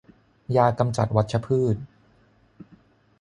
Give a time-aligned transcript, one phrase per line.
[0.55, 1.75] ยากำจัดวัชพืช